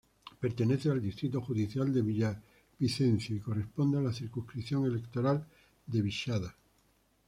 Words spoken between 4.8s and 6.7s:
electoral de Vichada.